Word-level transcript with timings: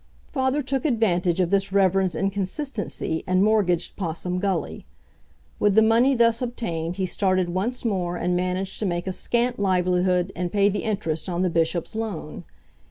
Father 0.31 0.63
took 0.63 0.83
advantage 0.83 1.39
of 1.39 1.51
this 1.51 1.71
Reverend's 1.71 2.15
inconsistency 2.15 3.23
and 3.27 3.43
mortgaged 3.43 3.95
Possum 3.95 4.39
Gully. 4.39 4.87
With 5.59 5.75
the 5.75 5.83
money 5.83 6.15
thus 6.15 6.41
obtained 6.41 6.95
he 6.95 7.05
started 7.05 7.49
once 7.49 7.85
more 7.85 8.17
and 8.17 8.35
managed 8.35 8.79
to 8.79 8.87
make 8.87 9.05
a 9.05 9.11
scant 9.11 9.59
livelihood 9.59 10.31
and 10.35 10.51
pay 10.51 10.69
the 10.69 10.81
interest 10.85 11.29
on 11.29 11.43
the 11.43 11.51
bishop's 11.51 11.93
loan. 11.95 12.45